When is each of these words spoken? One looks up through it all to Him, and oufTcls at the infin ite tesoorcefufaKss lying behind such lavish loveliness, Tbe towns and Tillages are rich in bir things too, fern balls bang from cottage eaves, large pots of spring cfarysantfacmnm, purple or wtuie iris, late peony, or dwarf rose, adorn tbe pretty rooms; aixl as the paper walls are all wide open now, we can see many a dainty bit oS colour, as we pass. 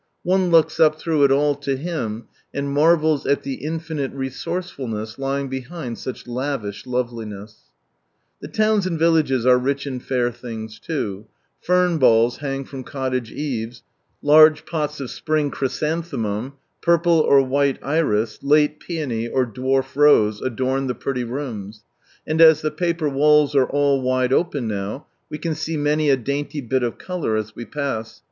One 0.23 0.49
looks 0.49 0.79
up 0.79 0.95
through 0.95 1.25
it 1.25 1.31
all 1.31 1.53
to 1.57 1.77
Him, 1.77 2.25
and 2.51 2.75
oufTcls 2.75 3.31
at 3.31 3.43
the 3.43 3.59
infin 3.63 4.03
ite 4.03 4.15
tesoorcefufaKss 4.17 5.19
lying 5.19 5.47
behind 5.47 5.99
such 5.99 6.25
lavish 6.25 6.87
loveliness, 6.87 7.65
Tbe 8.43 8.51
towns 8.51 8.87
and 8.87 8.97
Tillages 8.99 9.45
are 9.45 9.59
rich 9.59 9.85
in 9.85 9.99
bir 9.99 10.31
things 10.31 10.79
too, 10.79 11.27
fern 11.59 11.99
balls 11.99 12.39
bang 12.39 12.65
from 12.65 12.83
cottage 12.83 13.31
eaves, 13.31 13.83
large 14.23 14.65
pots 14.65 14.99
of 14.99 15.11
spring 15.11 15.51
cfarysantfacmnm, 15.51 16.53
purple 16.81 17.19
or 17.19 17.37
wtuie 17.39 17.77
iris, 17.83 18.39
late 18.41 18.79
peony, 18.79 19.27
or 19.27 19.45
dwarf 19.45 19.95
rose, 19.95 20.41
adorn 20.41 20.87
tbe 20.87 20.99
pretty 20.99 21.23
rooms; 21.23 21.83
aixl 22.27 22.41
as 22.41 22.61
the 22.63 22.71
paper 22.71 23.07
walls 23.07 23.53
are 23.55 23.67
all 23.69 24.01
wide 24.01 24.33
open 24.33 24.67
now, 24.67 25.05
we 25.29 25.37
can 25.37 25.53
see 25.53 25.77
many 25.77 26.09
a 26.09 26.17
dainty 26.17 26.59
bit 26.59 26.83
oS 26.83 26.93
colour, 26.97 27.35
as 27.35 27.55
we 27.55 27.65
pass. 27.65 28.19